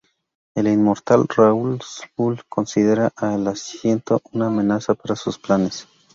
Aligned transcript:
El 0.55 0.65
inmortal 0.67 1.27
Ra's 1.27 1.59
al 1.59 2.09
Ghul 2.17 2.41
considera 2.49 3.11
a 3.15 3.35
El 3.35 3.55
Ciento 3.55 4.19
una 4.31 4.47
amenaza 4.47 4.95
para 4.95 5.15
sus 5.15 5.37
planes. 5.37 5.87